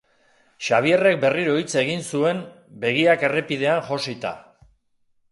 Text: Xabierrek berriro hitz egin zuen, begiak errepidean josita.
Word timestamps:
Xabierrek 0.67 1.17
berriro 1.25 1.51
hitz 1.59 1.73
egin 1.81 2.01
zuen, 2.15 2.41
begiak 2.85 3.25
errepidean 3.27 3.85
josita. 3.91 4.33